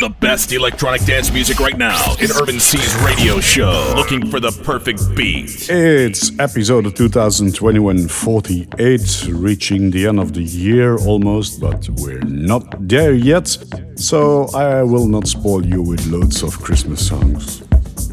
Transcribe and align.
The 0.00 0.10
best 0.20 0.52
electronic 0.52 1.04
dance 1.06 1.32
music 1.32 1.58
right 1.58 1.76
now 1.76 2.14
in 2.20 2.30
Irvin 2.30 2.60
C's 2.60 2.94
radio 3.02 3.40
show. 3.40 3.94
Looking 3.96 4.30
for 4.30 4.38
the 4.38 4.52
perfect 4.62 5.02
beat. 5.16 5.68
It's 5.68 6.38
episode 6.38 6.86
of 6.86 6.94
2021 6.94 8.06
48, 8.06 9.26
reaching 9.30 9.90
the 9.90 10.06
end 10.06 10.20
of 10.20 10.34
the 10.34 10.42
year 10.42 10.98
almost, 10.98 11.60
but 11.60 11.88
we're 11.96 12.20
not 12.20 12.86
there 12.86 13.12
yet. 13.14 13.48
So 13.96 14.46
I 14.54 14.84
will 14.84 15.08
not 15.08 15.26
spoil 15.26 15.66
you 15.66 15.82
with 15.82 16.06
loads 16.06 16.44
of 16.44 16.56
Christmas 16.60 17.04
songs. 17.04 17.62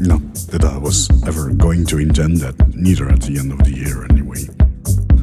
Not 0.00 0.34
that 0.50 0.64
I 0.64 0.78
was 0.78 1.08
ever 1.24 1.50
going 1.50 1.86
to 1.86 1.98
intend 1.98 2.38
that, 2.38 2.74
neither 2.74 3.08
at 3.08 3.20
the 3.20 3.38
end 3.38 3.52
of 3.52 3.62
the 3.62 3.70
year 3.70 4.04
anyway. 4.10 4.65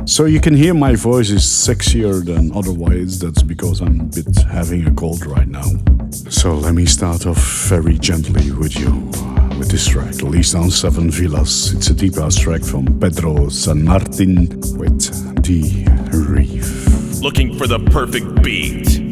So 0.06 0.26
you 0.26 0.42
can 0.42 0.54
hear 0.54 0.74
my 0.74 0.96
voice 0.96 1.30
is 1.30 1.44
sexier 1.44 2.24
than 2.24 2.52
otherwise. 2.54 3.20
That's 3.20 3.42
because 3.42 3.82
I'm 3.82 4.02
a 4.02 4.04
bit 4.04 4.36
having 4.44 4.86
a 4.86 4.92
cold 4.92 5.26
right 5.26 5.48
now. 5.48 5.64
So 6.12 6.56
let 6.56 6.74
me 6.74 6.86
start 6.86 7.26
off 7.26 7.42
very 7.70 7.98
gently 7.98 8.52
with 8.52 8.76
you 8.78 8.90
uh, 9.16 9.56
with 9.58 9.72
this 9.72 9.88
track, 9.88 10.22
Lease 10.22 10.56
on 10.56 10.70
Seven 10.72 11.10
Villas. 11.10 11.74
It's 11.74 11.90
a 11.90 11.94
deep 11.94 12.16
house 12.16 12.36
track 12.36 12.64
from 12.64 13.00
Pedro 13.00 13.48
San 13.50 13.86
Martin 13.86 14.50
with 14.78 15.02
The 15.42 15.86
Reef. 16.12 17.22
Looking 17.22 17.58
for 17.58 17.66
the 17.66 17.80
perfect 17.80 18.44
beat. 18.44 19.03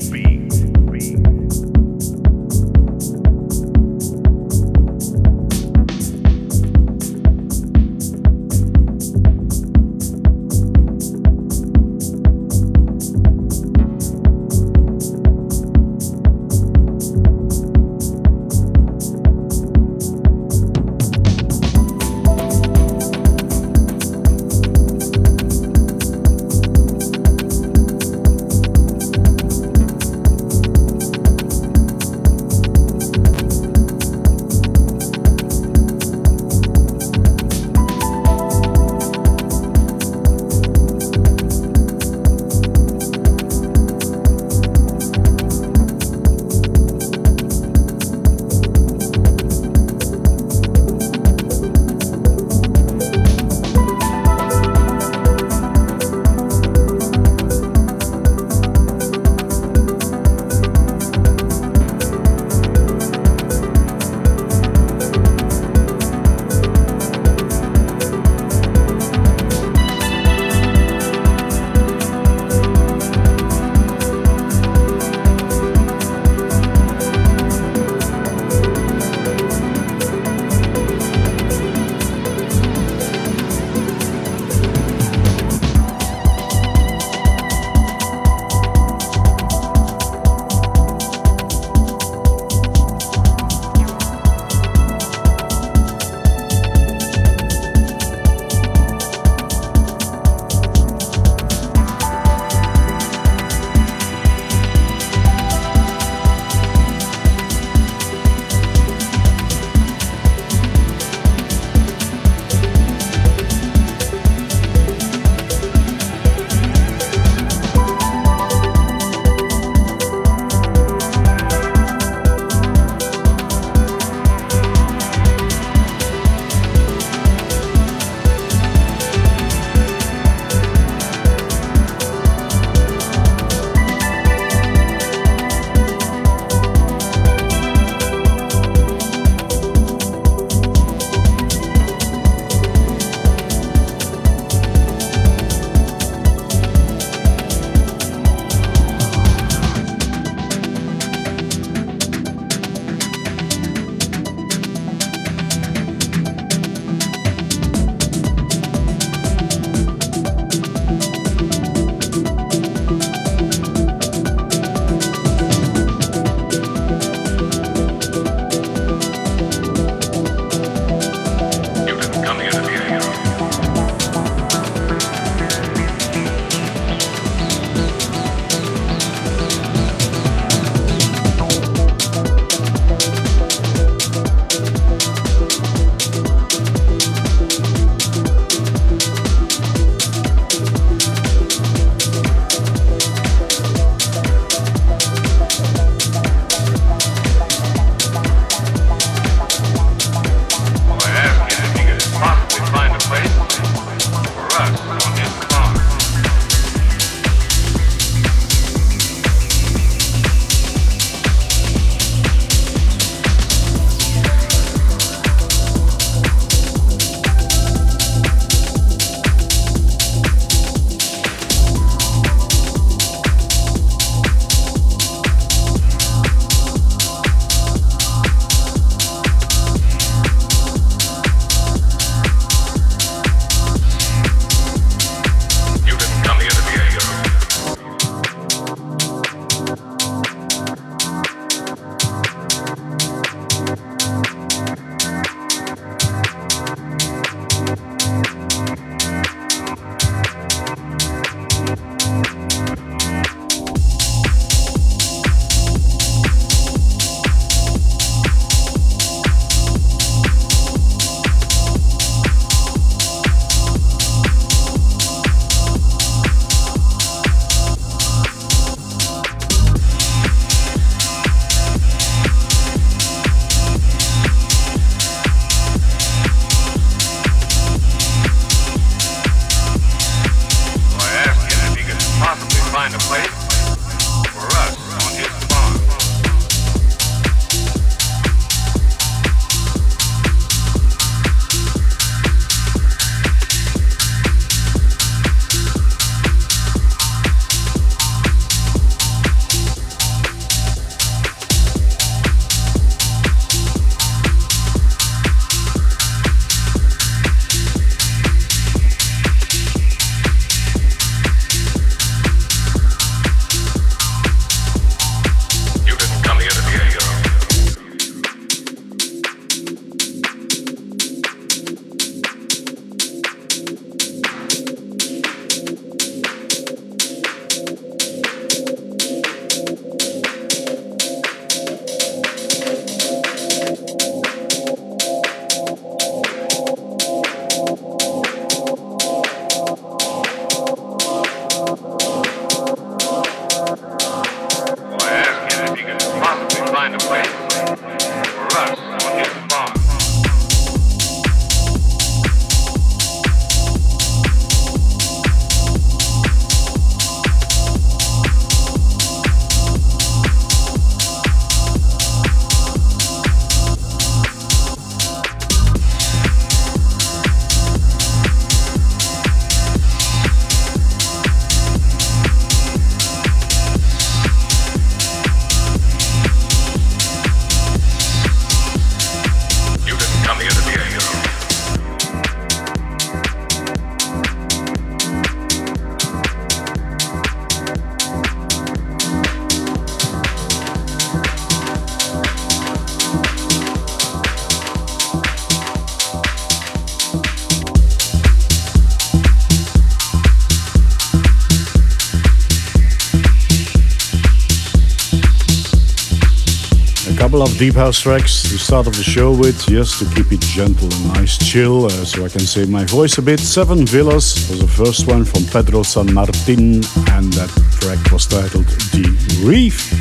Of 407.44 407.58
deep 407.58 407.76
house 407.76 408.00
tracks 408.00 408.44
to 408.44 408.58
start 408.58 408.88
off 408.88 408.96
the 408.96 409.04
show 409.04 409.32
with, 409.32 409.70
yes, 409.70 410.00
to 410.00 410.06
keep 410.16 410.32
it 410.32 410.42
gentle 410.42 410.92
and 410.94 411.14
nice, 411.14 411.38
chill, 411.38 411.86
uh, 411.86 411.90
so 411.90 412.26
I 412.26 412.30
can 412.30 412.42
save 412.42 412.70
my 412.70 412.84
voice 412.86 413.18
a 413.18 413.22
bit. 413.22 413.40
Seven 413.40 413.86
Villas 413.86 414.50
was 414.50 414.60
the 414.60 414.68
first 414.68 415.08
one 415.08 415.24
from 415.24 415.46
Pedro 415.46 415.84
San 415.84 416.14
Martin, 416.14 416.84
and 417.16 417.32
that 417.34 417.50
track 417.80 418.12
was 418.12 418.28
titled 418.28 418.66
The 418.92 419.44
Reef. 419.44 419.92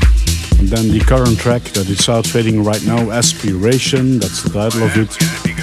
And 0.58 0.68
then 0.68 0.88
the 0.90 1.00
current 1.00 1.38
track 1.38 1.62
that 1.74 1.88
is 1.88 2.08
out 2.08 2.26
fading 2.26 2.64
right 2.64 2.84
now, 2.84 3.10
Aspiration, 3.10 4.18
that's 4.18 4.42
the 4.42 4.50
title 4.50 4.82
of 4.82 4.96
it, 4.96 5.08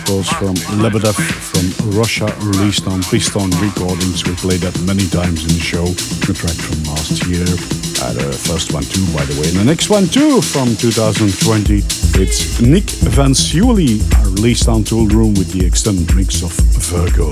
goes 0.08 0.30
from 0.30 0.56
Lebedev 0.82 1.16
from 1.16 1.92
Russia, 1.92 2.34
released 2.40 2.88
on 2.88 3.04
Piston 3.04 3.52
Recordings. 3.62 4.26
We 4.26 4.36
played 4.36 4.62
that 4.62 4.80
many 4.82 5.08
times 5.10 5.44
in 5.44 5.50
the 5.50 5.60
show, 5.60 5.86
the 6.26 6.34
track 6.34 6.56
from 6.56 6.84
last 6.86 7.28
year. 7.28 7.77
Uh, 8.00 8.14
the 8.14 8.32
first 8.32 8.74
one 8.74 8.84
too, 8.84 9.06
by 9.14 9.26
the 9.26 9.34
way. 9.42 9.48
And 9.50 9.58
the 9.58 9.66
next 9.66 9.90
one 9.90 10.08
too, 10.08 10.40
from 10.42 10.76
2020, 10.76 11.78
it's 12.22 12.62
Nick 12.62 12.86
Fanciulli, 12.86 14.00
released 14.24 14.68
on 14.68 14.84
Toolroom 14.84 15.38
with 15.38 15.52
the 15.52 15.66
extended 15.66 16.16
mix 16.16 16.44
of 16.44 16.52
Virgo. 16.52 17.32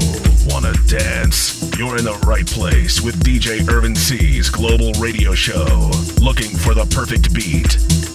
Wanna 0.50 0.74
dance? 0.88 1.70
You're 1.78 1.98
in 1.98 2.06
the 2.06 2.18
right 2.26 2.48
place 2.48 3.02
with 3.02 3.24
DJ 3.24 3.68
Irvin 3.70 3.96
C's 3.96 4.50
global 4.50 4.92
radio 4.94 5.36
show. 5.36 5.92
Looking 6.20 6.56
for 6.58 6.74
the 6.74 6.88
perfect 6.90 7.34
beat. 7.34 8.15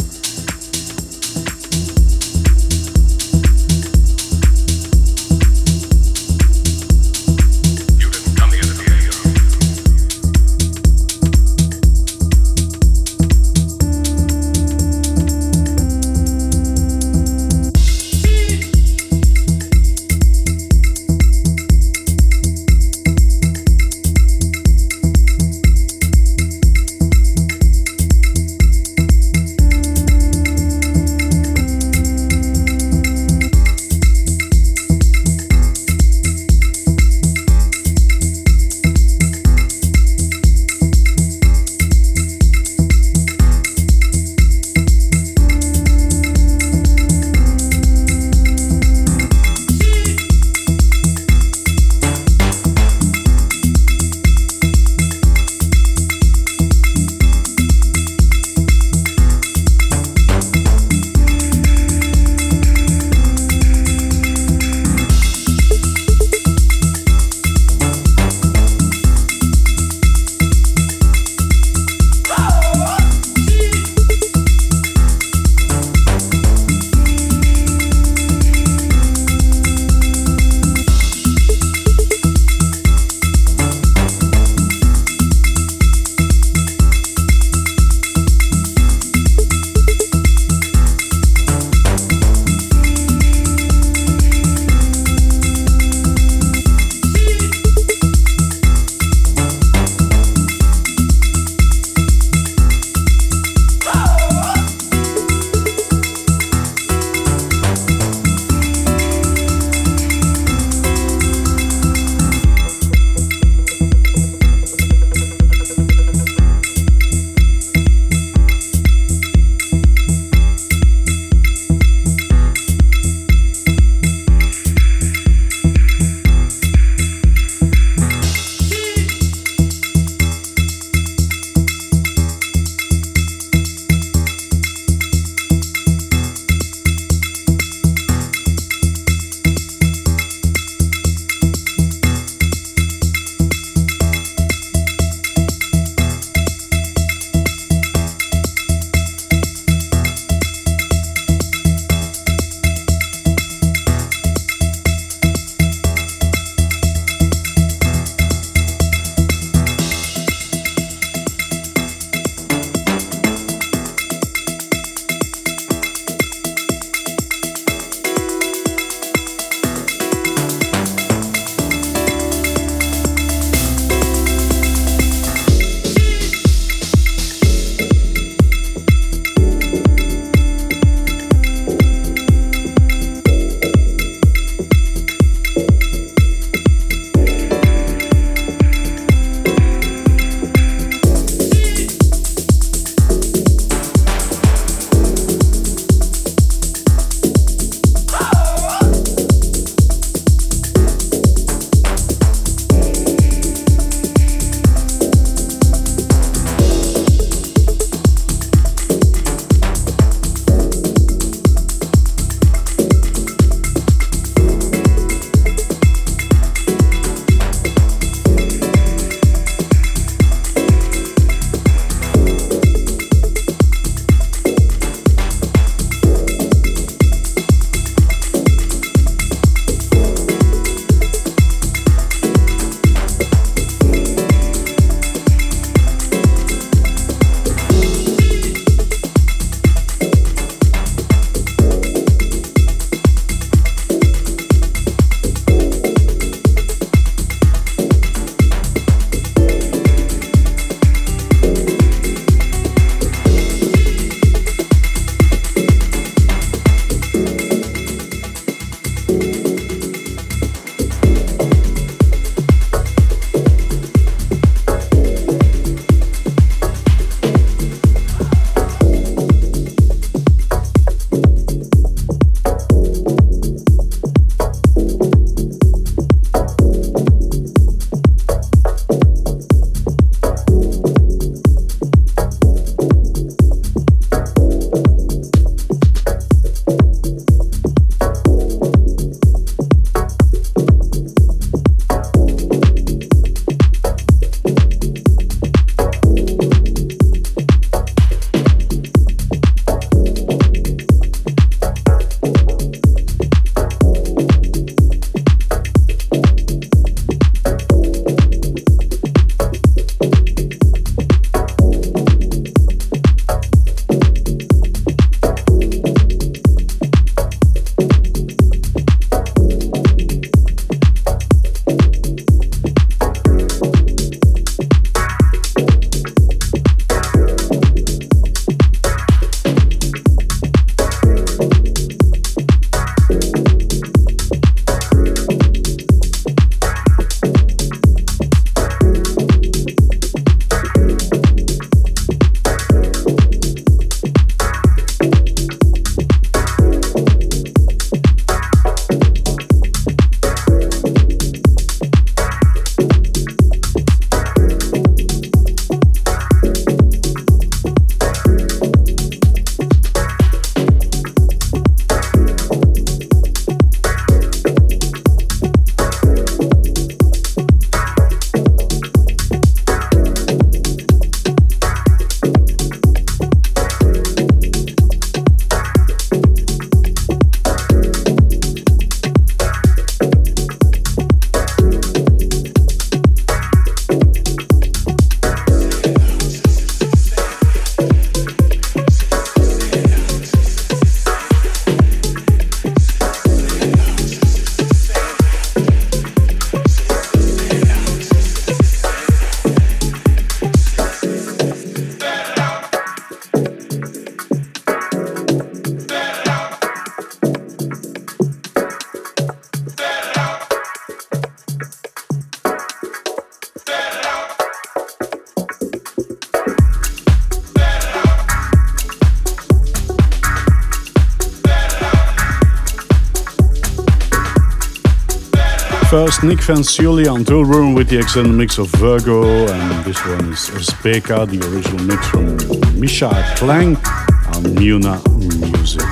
First, 425.91 426.23
Nick 426.23 426.39
Fanciulli 426.39 427.13
on 427.13 427.25
Toolroom 427.25 427.75
with 427.75 427.89
the 427.89 427.99
extended 427.99 428.35
mix 428.35 428.59
of 428.59 428.69
Virgo, 428.77 429.49
and 429.49 429.85
this 429.85 430.01
one 430.06 430.32
is 430.32 430.39
Speka, 430.69 431.29
the 431.29 431.44
original 431.51 431.85
mix 431.85 432.06
from 432.06 432.81
Misha 432.81 433.11
Klang 433.37 433.75
on 433.75 434.44
Muna 434.55 435.03
Music. 435.51 435.82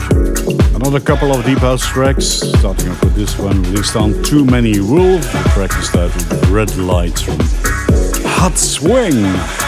Another 0.76 1.00
couple 1.00 1.32
of 1.32 1.44
deep 1.44 1.58
house 1.58 1.84
tracks, 1.84 2.26
starting 2.26 2.90
off 2.90 3.02
with 3.02 3.16
this 3.16 3.36
one 3.40 3.60
released 3.64 3.96
on 3.96 4.22
Too 4.22 4.44
Many 4.44 4.78
Rules. 4.78 5.26
The 5.32 5.50
track 5.52 5.76
is 5.76 5.88
titled 5.88 6.46
Red 6.46 6.76
Lights 6.76 7.22
from 7.22 7.38
Hot 8.38 8.56
Swing. 8.56 9.67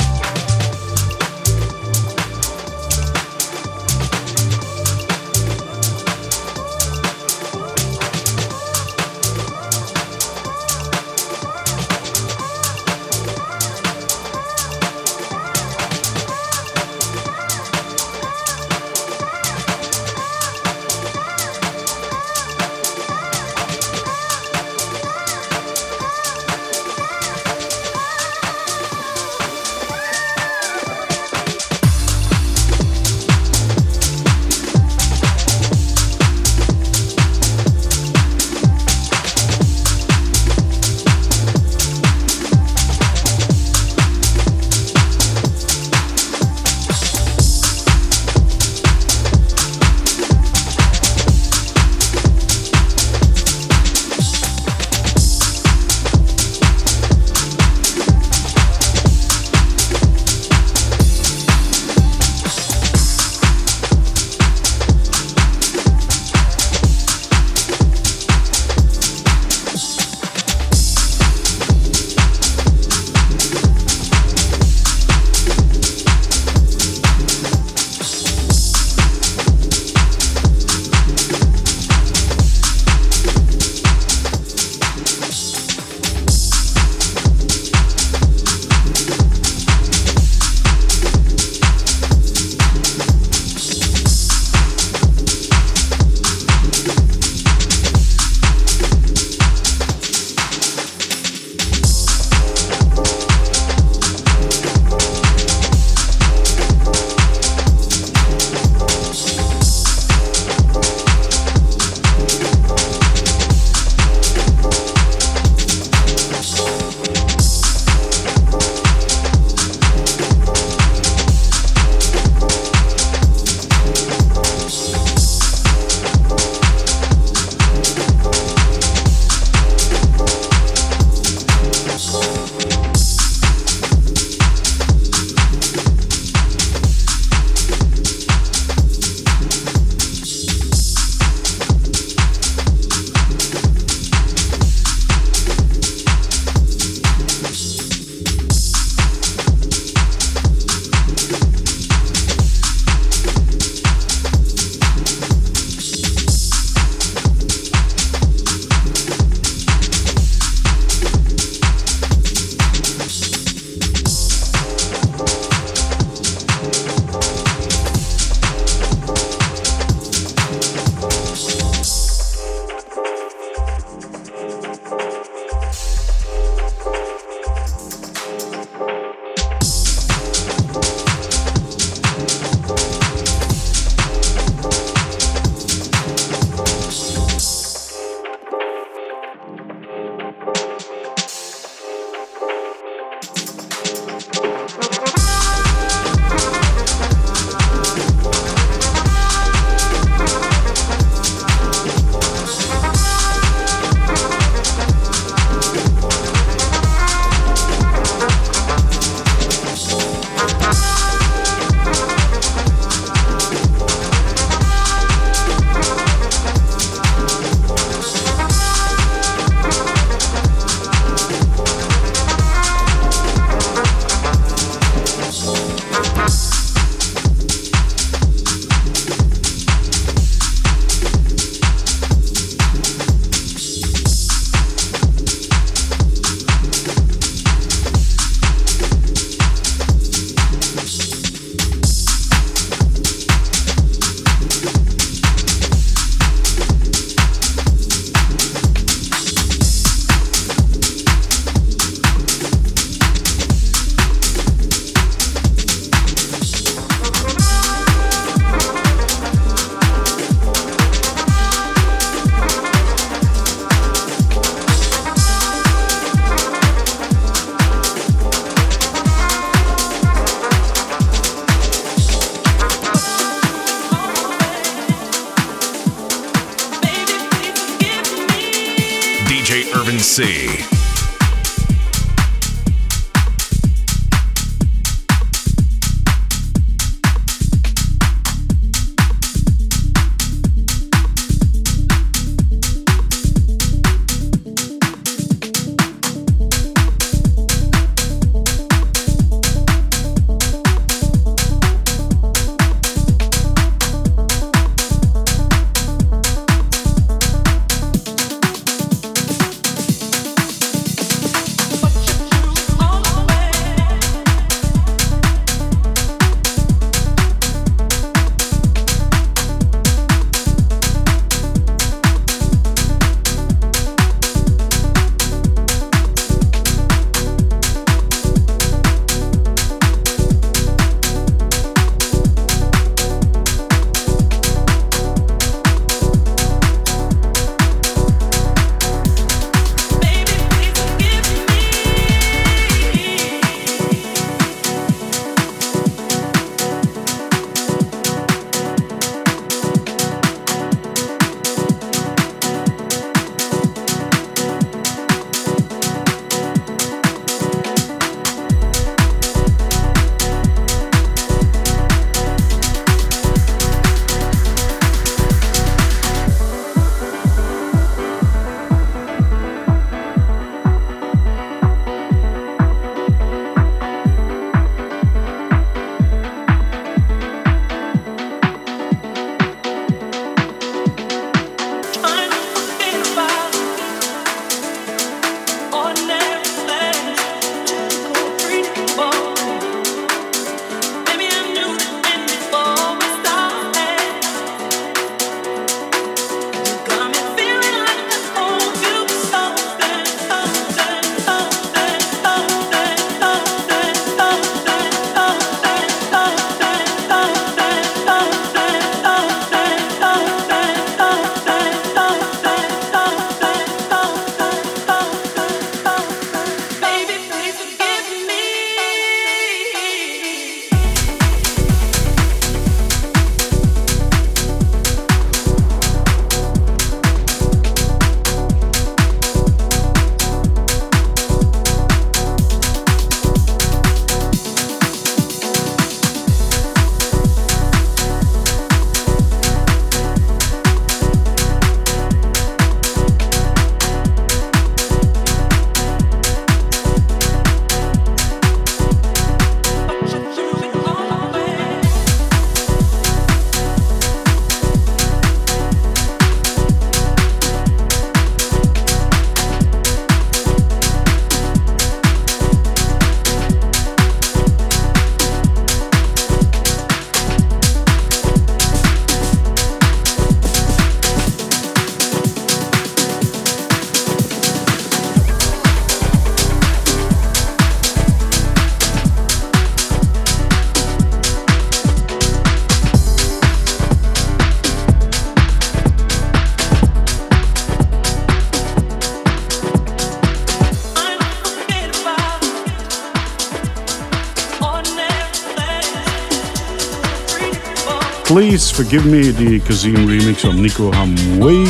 Forgive 498.83 499.05
me 499.05 499.29
the 499.29 499.59
Kazim 499.59 499.93
remix 500.07 500.43
of 500.43 500.55
Nico 500.55 500.91
Hamway, 500.91 501.65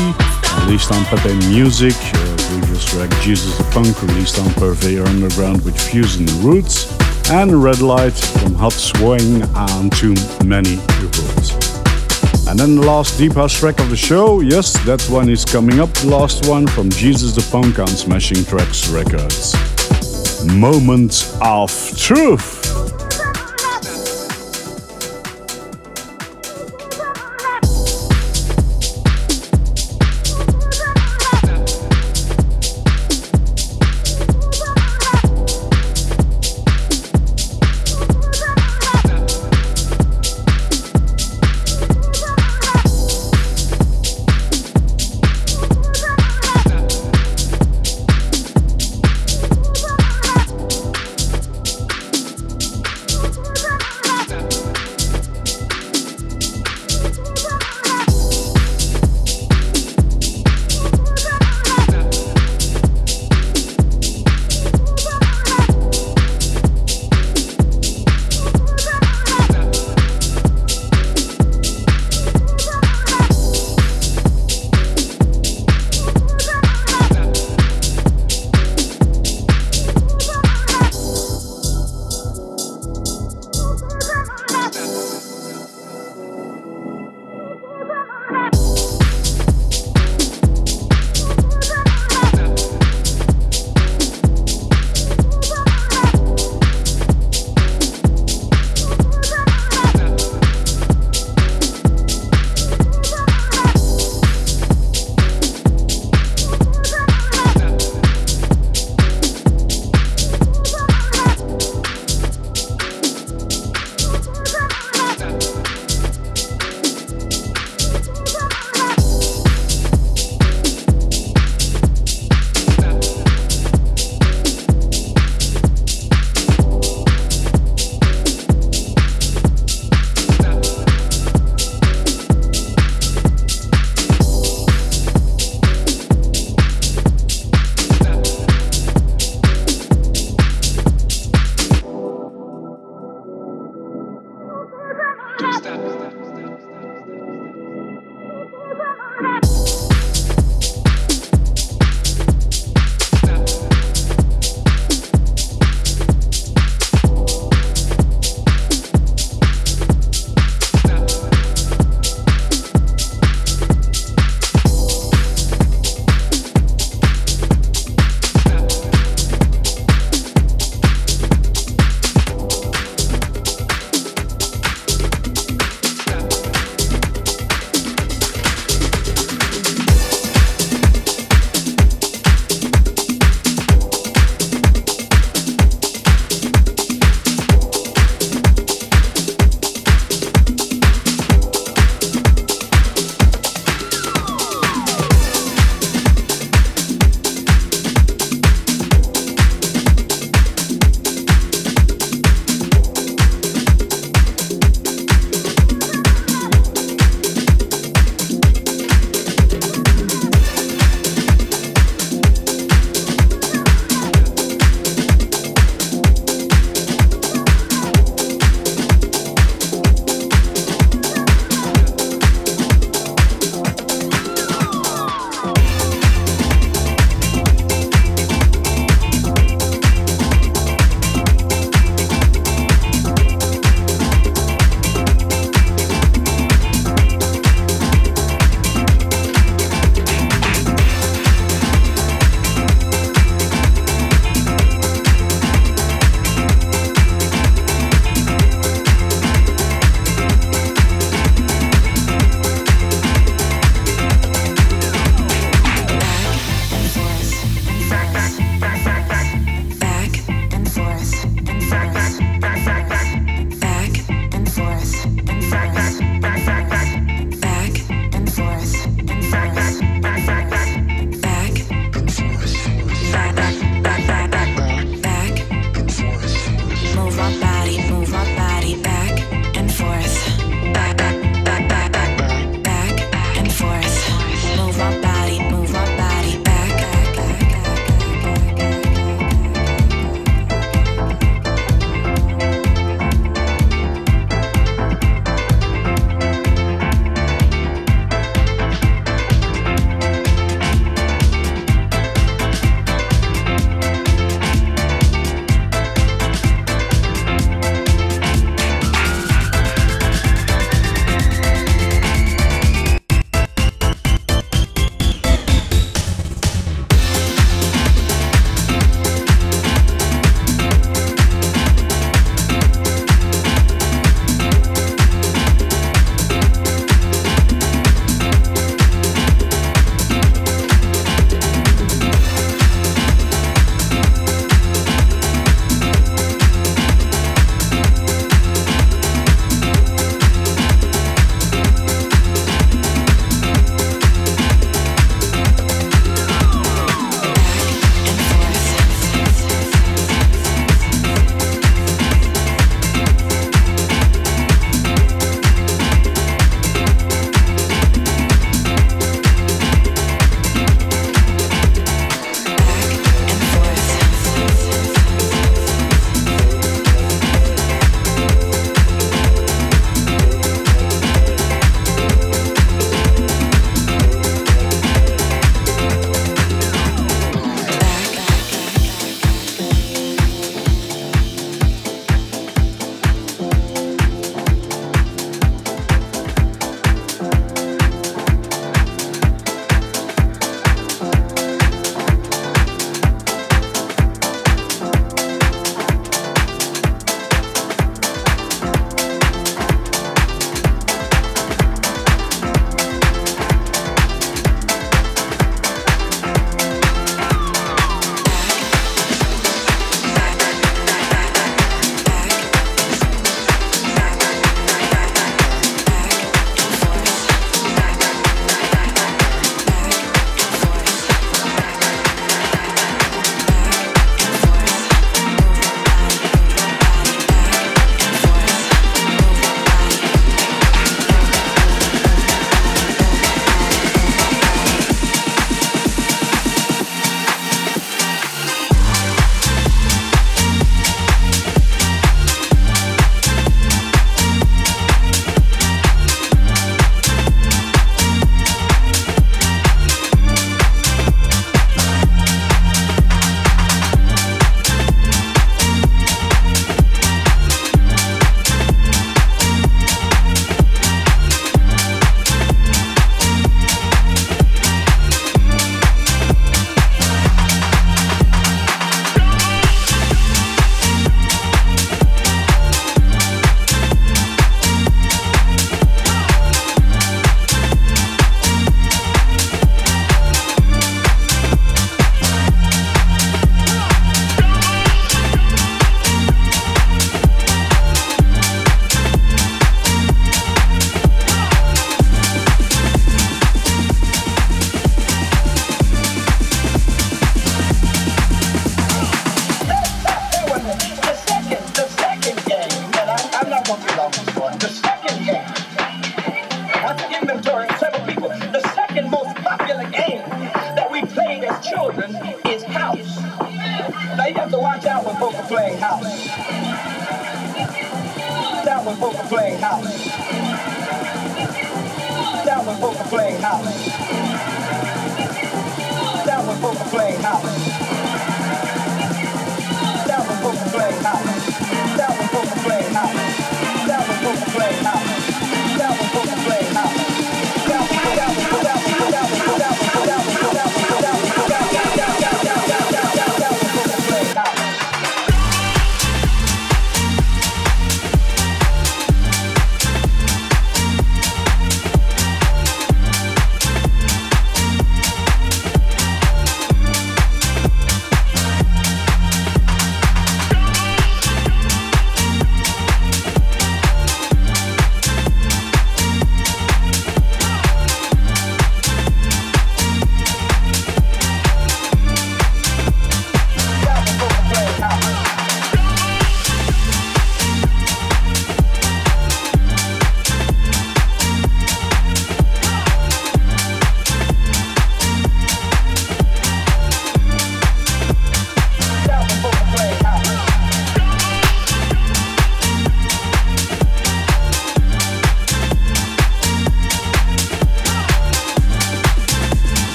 released 0.63 0.93
on 0.93 1.03
Pepe 1.05 1.35
Music. 1.49 1.93
Uh, 1.93 2.37
previous 2.47 2.85
track 2.85 3.09
Jesus 3.21 3.57
the 3.57 3.65
Punk, 3.65 4.01
released 4.01 4.39
on 4.39 4.49
Purveyor 4.53 5.03
Underground 5.07 5.61
with 5.65 5.77
Fusion 5.77 6.25
Roots. 6.41 6.87
And 7.29 7.61
Red 7.61 7.81
Light 7.81 8.13
from 8.13 8.55
Hot 8.55 8.71
Swing 8.71 9.41
and 9.41 9.91
too 9.91 10.15
many 10.45 10.77
reports. 11.01 11.51
And 12.47 12.57
then 12.57 12.77
the 12.77 12.85
last 12.85 13.17
deep 13.17 13.33
house 13.33 13.59
track 13.59 13.79
of 13.79 13.89
the 13.89 13.97
show, 13.97 14.39
yes, 14.39 14.73
that 14.85 15.01
one 15.09 15.27
is 15.27 15.43
coming 15.43 15.81
up. 15.81 15.89
The 15.95 16.07
last 16.07 16.47
one 16.47 16.65
from 16.65 16.89
Jesus 16.89 17.35
the 17.35 17.45
Punk 17.51 17.77
on 17.77 17.87
Smashing 17.87 18.45
Tracks 18.45 18.87
Records. 18.87 19.53
Moment 20.55 21.35
of 21.41 21.71
Truth. 21.97 22.60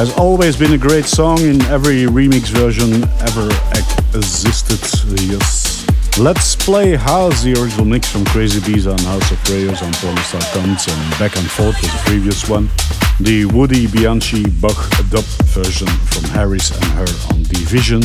Has 0.00 0.16
always 0.16 0.56
been 0.56 0.72
a 0.72 0.78
great 0.78 1.04
song 1.04 1.40
in 1.40 1.60
every 1.68 2.08
remix 2.08 2.48
version 2.48 3.04
ever 3.20 3.44
existed. 4.16 4.80
Yes. 5.20 5.84
Let's 6.18 6.56
play 6.56 6.96
House, 6.96 7.42
the 7.42 7.52
original 7.60 7.84
mix 7.84 8.08
from 8.10 8.24
Crazibiza 8.24 8.92
on 8.94 8.98
House 9.04 9.30
of 9.30 9.36
Prayers 9.44 9.82
on 9.82 9.92
Pornostar 10.00 10.40
Counts 10.54 10.88
and 10.88 11.18
Back 11.18 11.36
and 11.36 11.44
Forth 11.50 11.76
was 11.82 11.92
the 11.92 12.02
previous 12.06 12.48
one. 12.48 12.70
The 13.20 13.44
Woody 13.52 13.88
Bianchi 13.88 14.48
Bach 14.48 14.88
dub 15.10 15.24
version 15.52 15.88
from 16.08 16.24
Harris 16.30 16.70
and 16.74 16.84
her 16.96 17.34
on 17.34 17.42
Division 17.42 18.00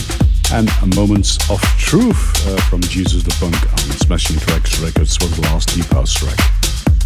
and 0.51 0.67
Moments 0.97 1.39
of 1.49 1.61
Truth 1.79 2.45
uh, 2.45 2.59
from 2.63 2.81
Jesus 2.81 3.23
the 3.23 3.31
Punk 3.39 3.55
on 3.71 3.79
Smashing 4.03 4.39
Tracks 4.39 4.81
Records 4.81 5.17
was 5.21 5.33
the 5.39 5.43
last 5.43 5.73
Deep 5.73 5.85
House 5.85 6.11
track. 6.11 6.39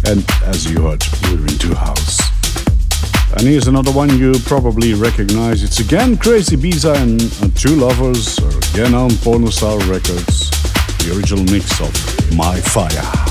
And 0.04 0.26
as 0.42 0.68
you 0.68 0.82
heard, 0.82 1.04
we're 1.30 1.46
into 1.46 1.76
house. 1.76 2.39
And 3.36 3.42
here's 3.42 3.68
another 3.68 3.92
one 3.92 4.18
you 4.18 4.32
probably 4.44 4.94
recognize. 4.94 5.62
It's 5.62 5.78
again 5.78 6.16
Crazibiza 6.16 6.96
and 6.96 7.22
uh, 7.42 7.56
Two 7.58 7.76
Lovers, 7.76 8.38
again 8.72 8.94
on 8.94 9.10
Pornostar 9.10 9.78
Records, 9.88 10.50
the 10.98 11.14
original 11.16 11.44
mix 11.44 11.80
of 11.80 12.36
My 12.36 12.60
Fire. 12.60 13.29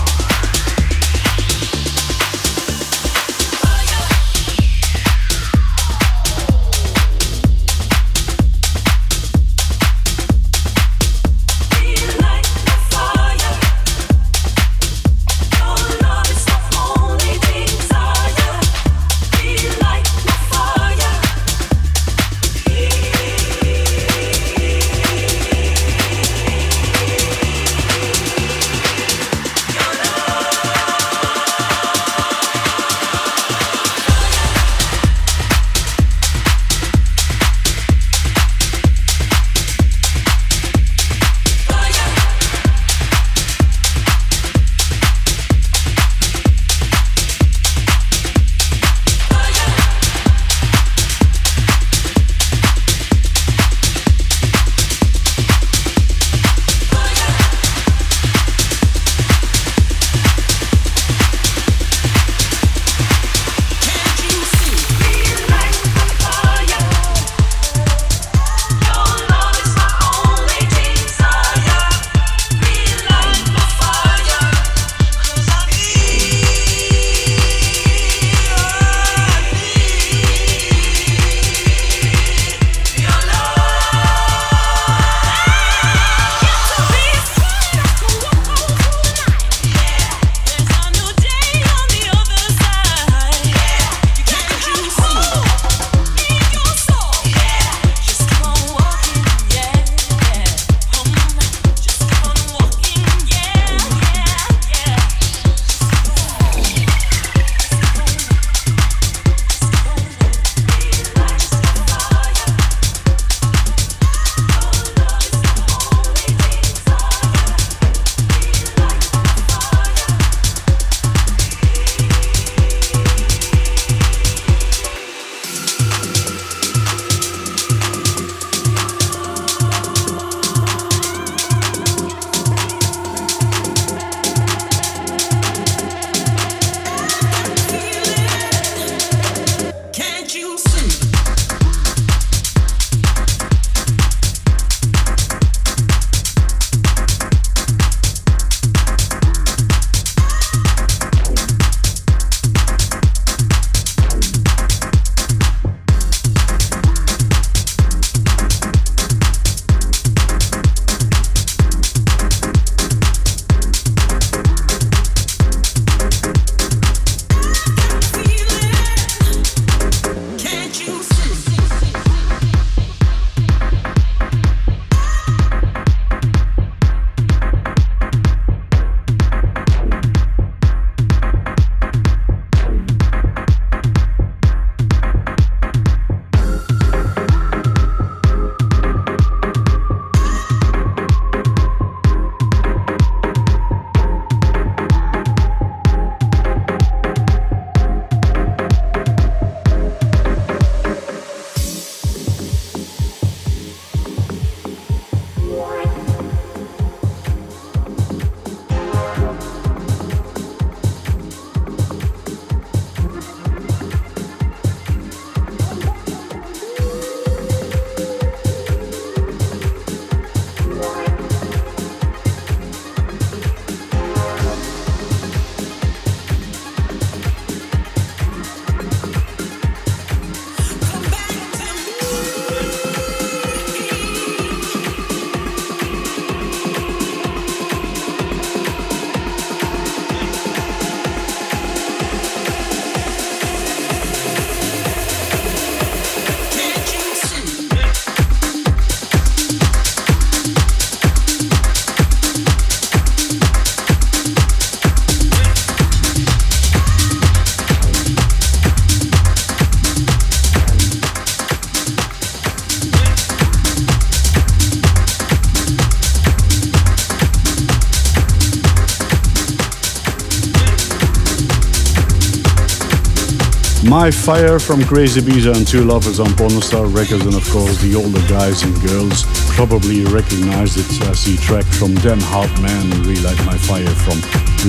My 273.99 274.11
Fire 274.11 274.59
from 274.59 274.79
Crazibiza 274.79 275.53
and 275.53 275.67
Two 275.67 275.83
Lovers 275.83 276.21
on 276.21 276.27
Pornostar 276.27 276.87
Records, 276.95 277.25
and 277.25 277.35
of 277.35 277.43
course, 277.49 277.81
the 277.81 277.95
older 277.95 278.25
guys 278.29 278.63
and 278.63 278.73
girls 278.81 279.25
probably 279.55 280.05
recognize 280.05 280.77
it 280.77 280.89
as 281.09 281.25
the 281.25 281.35
track 281.35 281.65
from 281.65 281.95
Dan 281.95 282.21
Hartman, 282.21 283.03
Relight 283.03 283.45
My 283.45 283.57
Fire 283.57 283.93
from 284.05 284.21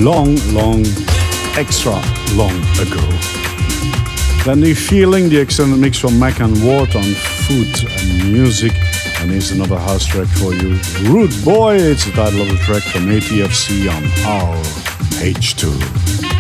long, 0.03 0.35
long, 0.53 0.85
extra 1.57 1.95
long 2.35 2.59
ago. 2.83 3.07
Then 4.45 4.63
the 4.63 4.75
feeling, 4.75 5.29
the 5.29 5.39
extended 5.39 5.79
mix 5.79 5.97
from 5.97 6.19
Mac 6.19 6.41
and 6.41 6.61
Ward 6.65 6.97
on 6.97 7.15
food 7.47 7.73
and 7.89 8.33
music. 8.33 8.73
And 9.21 9.31
here's 9.31 9.53
another 9.53 9.79
house 9.79 10.07
track 10.07 10.27
for 10.27 10.55
you. 10.55 10.77
Rude 11.09 11.45
Boy, 11.45 11.77
it's 11.77 12.05
the 12.05 12.11
title 12.11 12.43
of 12.43 12.49
the 12.49 12.59
track 12.65 12.83
from 12.83 13.07
ATFC 13.07 13.89
on 13.95 14.03
RH2. 15.23 16.40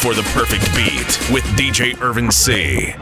For 0.00 0.14
the 0.14 0.22
perfect 0.32 0.64
beat 0.74 1.30
with 1.30 1.44
DJ 1.58 2.00
Irvin 2.00 2.30
C. 2.30 2.94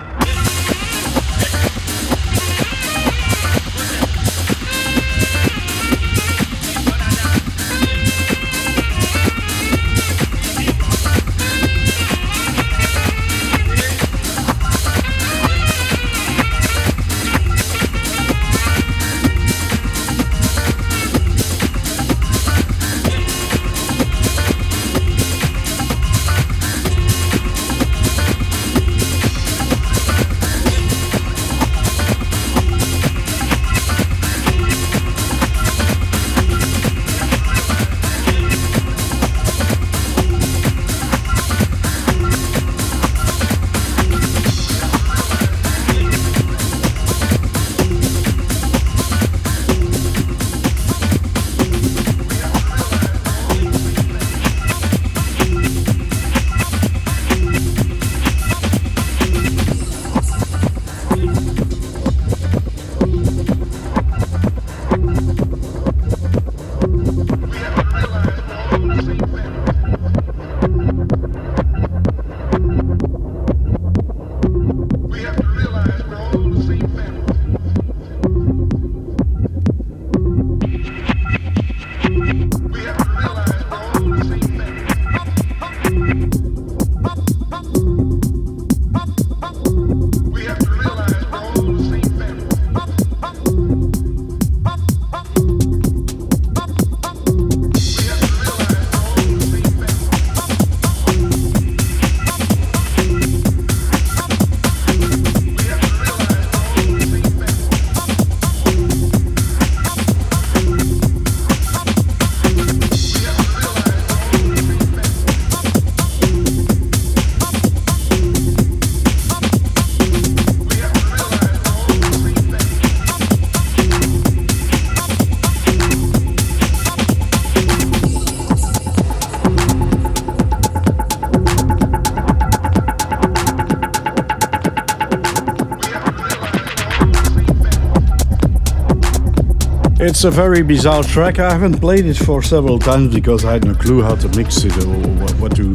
it's 140.19 140.25
a 140.25 140.31
very 140.33 140.65
bizarre 140.65 141.05
track. 141.05 141.39
I 141.39 141.53
haven't 141.53 141.79
played 141.79 142.05
it 142.05 142.17
for 142.17 142.43
several 142.43 142.81
times 142.81 143.15
because 143.15 143.45
I 143.45 143.53
had 143.53 143.65
no 143.65 143.73
clue 143.73 144.03
how 144.03 144.17
to 144.17 144.29
mix 144.37 144.65
it 144.65 144.77
or 144.85 144.97
what, 145.39 145.55
to 145.55 145.73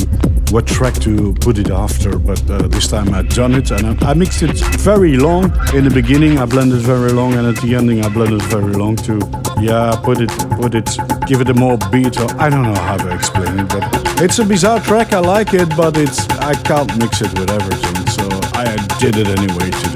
what 0.52 0.68
track 0.68 0.96
to 0.96 1.34
put 1.36 1.58
it 1.60 1.70
after. 1.70 2.20
But 2.20 2.42
uh, 2.50 2.68
this 2.68 2.90
time 2.90 3.14
I've 3.14 3.30
done 3.30 3.56
it 3.56 3.72
and 3.72 4.04
I, 4.04 4.10
I, 4.10 4.14
mixed 4.14 4.44
it 4.44 4.58
very 4.80 5.16
long. 5.16 5.46
In 5.74 5.86
the 5.86 5.92
beginning 5.94 6.40
I 6.40 6.46
blended 6.46 6.80
very 6.80 7.14
long 7.14 7.36
and 7.36 7.48
at 7.48 7.64
the 7.64 7.74
ending 7.74 8.04
I 8.04 8.10
blended 8.10 8.42
very 8.42 8.74
long 8.74 8.98
too. 8.98 9.22
Yeah, 9.62 9.96
put 10.04 10.20
it, 10.20 10.32
put 10.60 10.76
it, 10.76 10.90
give 11.26 11.40
it 11.40 11.50
a 11.50 11.54
more 11.54 11.78
beat. 11.90 12.20
Or, 12.20 12.30
I 12.38 12.50
don't 12.50 12.64
know 12.64 12.82
how 12.82 12.98
to 12.98 13.16
explain 13.16 13.60
it, 13.60 13.70
but 13.70 14.22
it's 14.22 14.40
a 14.40 14.46
bizarre 14.46 14.82
track. 14.82 15.14
I 15.14 15.20
like 15.20 15.54
it, 15.54 15.70
but 15.78 15.96
it's 15.96 16.28
I 16.40 16.54
can't 16.54 16.94
mix 16.98 17.22
it 17.22 17.32
with 17.40 17.50
everything. 17.50 18.08
So 18.08 18.28
I 18.56 18.76
did 19.00 19.16
it 19.16 19.28
anyway 19.40 19.72
today. 19.72 19.93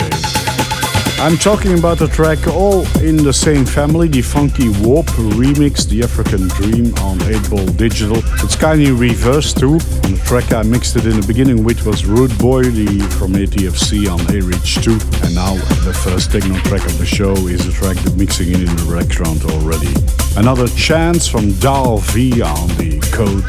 I'm 1.20 1.36
talking 1.36 1.80
about 1.80 1.99
a 2.01 2.07
track 2.07 2.45
all 2.45 2.86
in 3.01 3.18
the 3.18 3.34
same 3.34 3.65
family, 3.65 4.07
the 4.07 4.22
Funky 4.22 4.70
Warp 4.82 5.07
remix, 5.07 5.88
The 5.89 6.03
African 6.03 6.47
Dream 6.49 6.93
on 6.99 7.18
8-Ball 7.18 7.65
Digital. 7.74 8.18
It's 8.43 8.55
kind 8.55 8.86
of 8.86 8.99
reversed 8.99 9.57
too. 9.57 9.74
On 9.74 10.13
the 10.13 10.22
track 10.26 10.53
I 10.53 10.61
mixed 10.61 10.95
it 10.95 11.07
in 11.07 11.20
the 11.20 11.26
beginning 11.26 11.63
with 11.63 11.88
was 11.88 12.05
Rude 12.05 12.38
Boy 12.38 12.63
the, 12.65 12.99
from 13.18 13.34
ATFC 13.34 14.07
on 14.07 14.22
A-Reach 14.36 14.76
2. 14.84 14.91
And 15.26 15.34
now 15.34 15.55
the 15.86 15.99
first 16.03 16.32
techno 16.32 16.55
track 16.59 16.86
of 16.86 16.99
the 16.99 17.05
show 17.05 17.34
is 17.47 17.65
a 17.65 17.72
track 17.72 17.97
that 17.97 18.15
mixing 18.15 18.49
it 18.49 18.59
in 18.59 18.76
the 18.76 18.95
background 18.95 19.43
already. 19.45 19.93
Another 20.38 20.68
chance 20.78 21.28
from 21.28 21.51
Dal 21.53 21.97
V 21.97 22.43
on 22.43 22.68
the 22.78 22.99
Code 23.11 23.43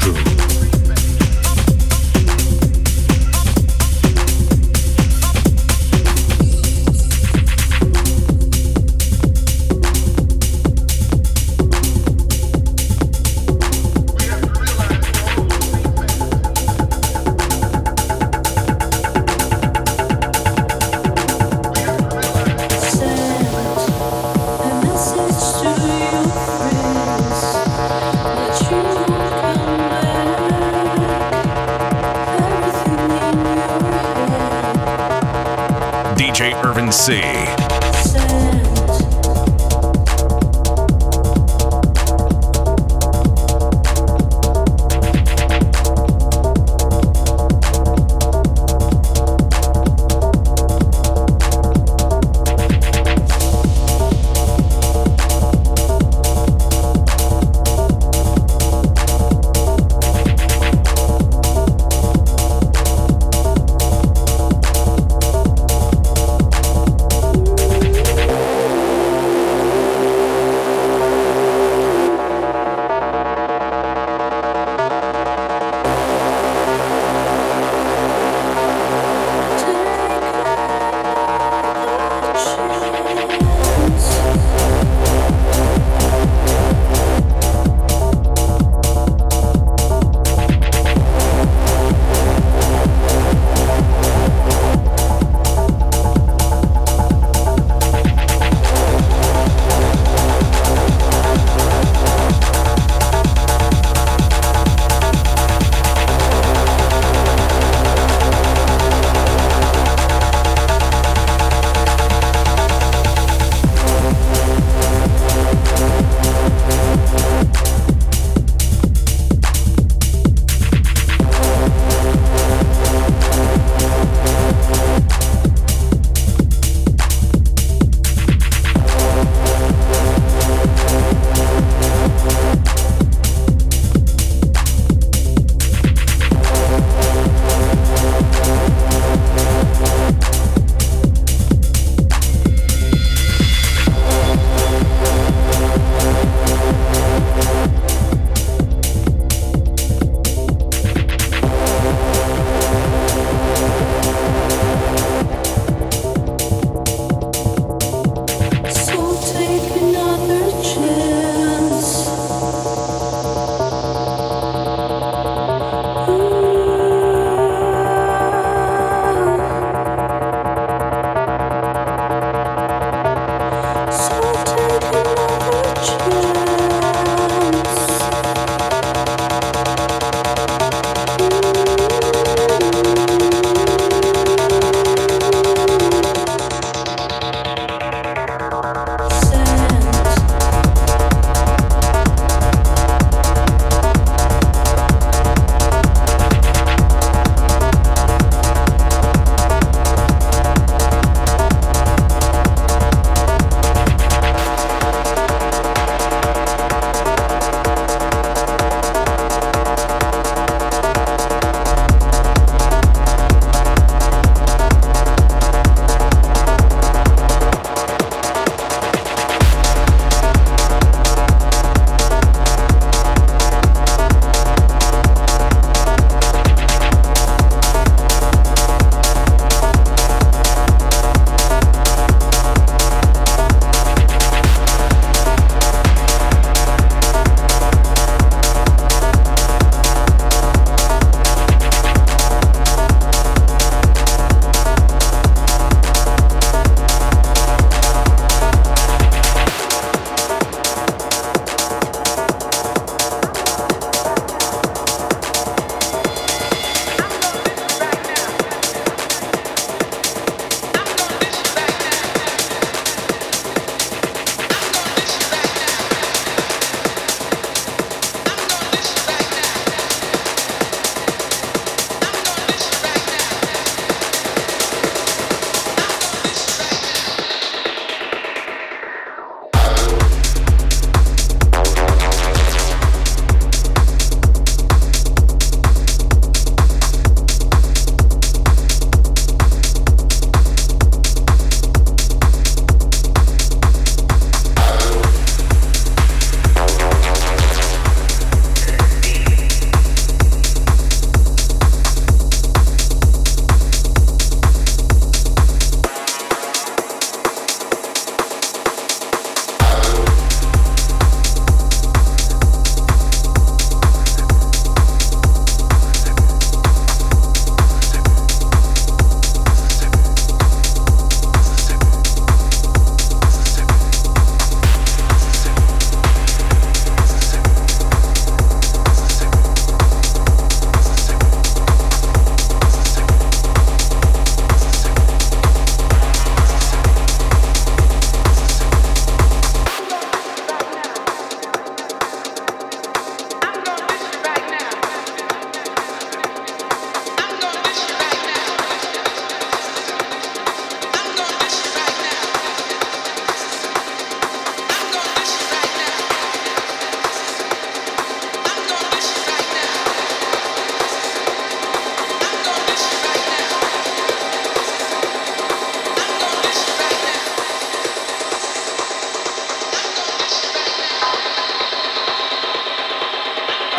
Groove. 0.00 0.51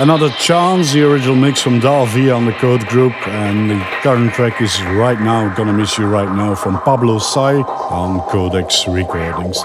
Another 0.03 0.29
Chance, 0.31 0.91
the 0.91 1.09
original 1.09 1.33
mix 1.33 1.61
from 1.61 1.79
Dalvia 1.79 2.35
on 2.35 2.45
the 2.45 2.51
Code 2.51 2.85
Group, 2.87 3.13
and 3.25 3.69
the 3.69 3.79
current 4.01 4.33
track 4.33 4.61
is 4.61 4.83
Right 4.83 5.17
Now, 5.17 5.55
Gonna 5.55 5.71
Miss 5.71 5.97
You 5.97 6.07
Right 6.07 6.27
Now 6.27 6.55
from 6.55 6.81
Pablo 6.81 7.19
Sai 7.19 7.61
on 7.61 8.19
Codex 8.29 8.85
Recordings. 8.85 9.63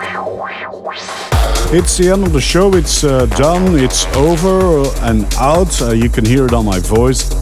It's 1.74 1.96
the 1.96 2.10
end 2.12 2.24
of 2.24 2.32
the 2.32 2.40
show, 2.40 2.72
it's 2.74 3.02
uh, 3.02 3.26
done, 3.26 3.80
it's 3.80 4.06
over 4.14 4.86
and 5.02 5.24
out. 5.38 5.82
Uh, 5.82 5.90
you 5.90 6.08
can 6.08 6.24
hear 6.24 6.46
it 6.46 6.52
on 6.52 6.66
my 6.66 6.78
voice. 6.78 7.34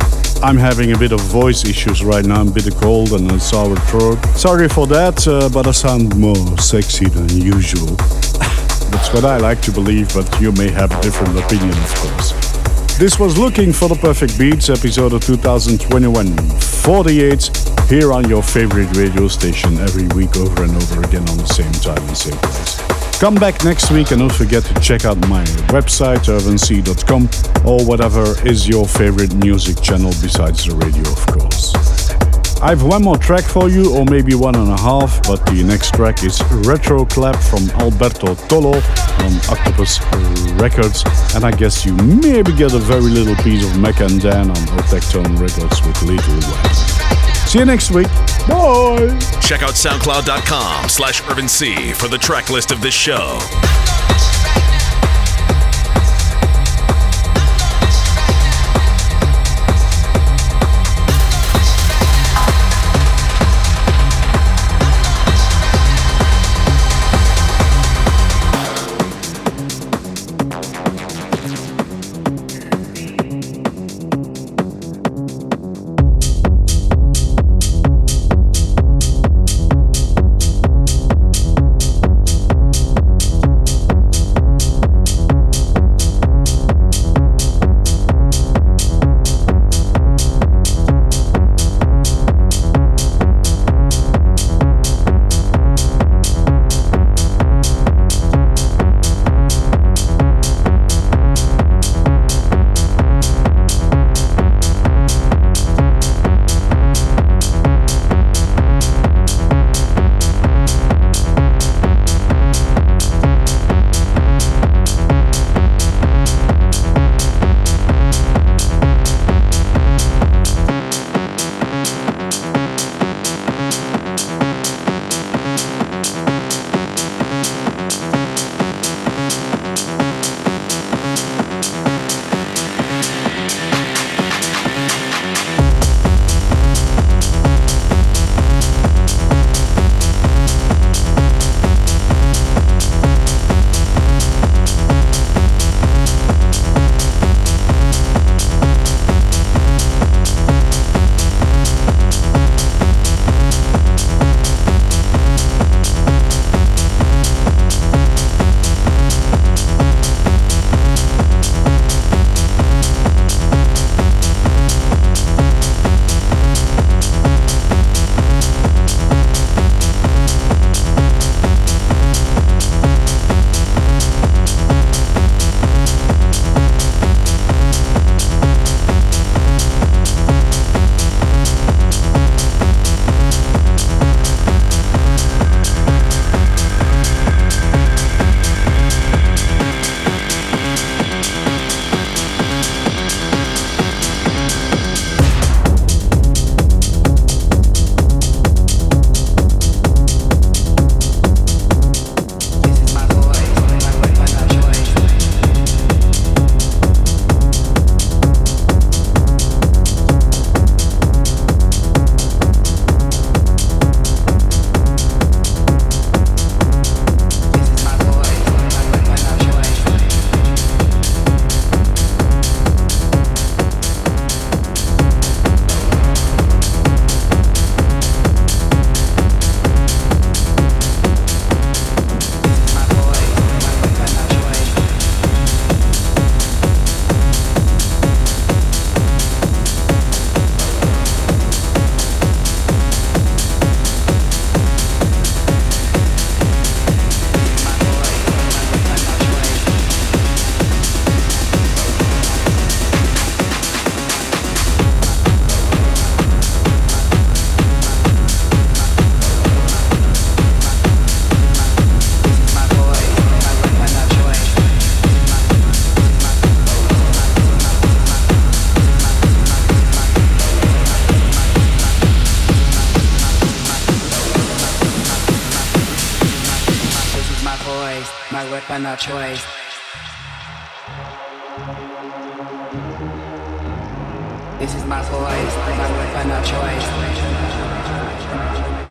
I'm 0.42 0.56
having 0.56 0.92
a 0.92 0.98
bit 0.98 1.12
of 1.12 1.20
voice 1.20 1.66
issues 1.66 2.02
right 2.02 2.24
now, 2.24 2.40
I'm 2.40 2.48
a 2.48 2.50
bit 2.50 2.66
of 2.66 2.76
cold 2.76 3.12
and 3.12 3.30
a 3.30 3.38
sour 3.38 3.76
throat. 3.76 4.24
Sorry 4.36 4.70
for 4.70 4.86
that, 4.86 5.28
uh, 5.28 5.50
but 5.50 5.66
I 5.66 5.72
sound 5.72 6.16
more 6.16 6.56
sexy 6.56 7.10
than 7.10 7.28
usual. 7.28 7.94
That's 8.88 9.12
what 9.12 9.26
I 9.26 9.36
like 9.36 9.60
to 9.62 9.70
believe, 9.70 10.14
but 10.14 10.40
you 10.40 10.50
may 10.52 10.70
have 10.70 10.90
a 10.92 11.02
different 11.02 11.38
opinion, 11.38 11.76
of 11.76 11.94
course. 11.96 12.35
This 12.98 13.18
was 13.18 13.36
Looking 13.36 13.74
for 13.74 13.90
the 13.90 13.94
Perfect 13.94 14.38
Beats, 14.38 14.70
episode 14.70 15.12
of 15.12 15.22
2021 15.22 16.34
48, 16.34 17.50
here 17.90 18.10
on 18.10 18.26
your 18.26 18.42
favorite 18.42 18.96
radio 18.96 19.28
station 19.28 19.76
every 19.80 20.08
week 20.16 20.34
over 20.38 20.62
and 20.62 20.74
over 20.74 21.02
again 21.02 21.28
on 21.28 21.36
the 21.36 21.44
same 21.44 21.70
time 21.72 22.02
and 22.08 22.16
same 22.16 22.38
place. 22.38 22.80
Come 23.20 23.34
back 23.34 23.62
next 23.64 23.90
week 23.90 24.12
and 24.12 24.20
don't 24.20 24.32
forget 24.32 24.64
to 24.64 24.80
check 24.80 25.04
out 25.04 25.18
my 25.28 25.44
website, 25.68 26.24
irvinc.com, 26.24 27.28
or 27.66 27.84
whatever 27.84 28.34
is 28.48 28.66
your 28.66 28.86
favorite 28.86 29.34
music 29.34 29.78
channel 29.82 30.12
besides 30.22 30.64
the 30.64 30.74
radio, 30.76 31.02
of 31.12 31.26
course. 31.26 31.85
I 32.62 32.70
have 32.70 32.82
one 32.82 33.02
more 33.02 33.18
track 33.18 33.44
for 33.44 33.68
you, 33.68 33.94
or 33.94 34.04
maybe 34.06 34.34
one 34.34 34.54
and 34.54 34.70
a 34.70 34.80
half, 34.80 35.22
but 35.24 35.44
the 35.46 35.62
next 35.62 35.94
track 35.94 36.24
is 36.24 36.42
Retro 36.66 37.04
Clap 37.04 37.36
from 37.36 37.68
Alberto 37.80 38.34
Tolo 38.48 38.74
on 39.24 39.32
Octopus 39.50 40.00
Records, 40.58 41.04
and 41.34 41.44
I 41.44 41.50
guess 41.50 41.84
you 41.84 41.94
maybe 41.94 42.52
get 42.52 42.72
a 42.72 42.78
very 42.78 43.10
little 43.10 43.36
piece 43.36 43.64
of 43.64 43.78
Mecca 43.78 44.06
and 44.06 44.20
Dan 44.20 44.50
on 44.50 44.56
Otectone 44.78 45.38
Records 45.38 45.80
with 45.86 46.02
Little 46.02 46.34
Web. 46.34 46.72
See 47.46 47.58
you 47.58 47.66
next 47.66 47.90
week. 47.90 48.08
Bye! 48.48 49.18
Check 49.40 49.62
out 49.62 49.74
soundcloud.com 49.74 50.88
slash 50.88 51.22
irvinc 51.22 51.94
for 51.94 52.08
the 52.08 52.18
track 52.18 52.48
list 52.48 52.72
of 52.72 52.80
this 52.80 52.94
show. 52.94 53.38